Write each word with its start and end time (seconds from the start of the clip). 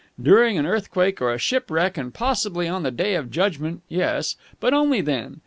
During 0.19 0.57
an 0.57 0.65
earthquake 0.65 1.21
or 1.21 1.31
a 1.31 1.37
shipwreck 1.37 1.95
and 1.95 2.11
possibly 2.11 2.67
on 2.67 2.81
the 2.81 2.89
Day 2.89 3.13
of 3.13 3.29
Judgment, 3.29 3.83
yes. 3.87 4.35
But 4.59 4.73
only 4.73 4.99
then. 5.01 5.37